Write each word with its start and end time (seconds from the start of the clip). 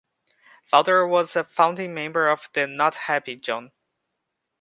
Valder 0.73 1.07
was 1.07 1.35
a 1.35 1.43
founding 1.43 1.93
member 1.93 2.27
of 2.29 2.49
the 2.53 2.65
'Not 2.65 2.95
happy, 2.95 3.35
John! 3.35 3.71